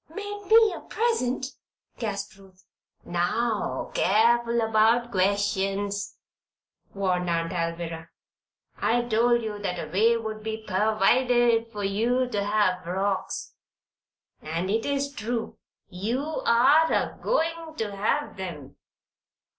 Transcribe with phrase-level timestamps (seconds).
[0.09, 1.45] "Made me a present?"
[1.99, 2.65] gasped Ruth.
[3.05, 6.17] "Now, careful about questions,"
[6.91, 8.07] warned Aunt Alvirah.
[8.79, 13.53] "I told you that a way would be pervided for you to have frocks.
[14.41, 15.59] And it is true.
[15.89, 18.77] You are a goin' to have 'em."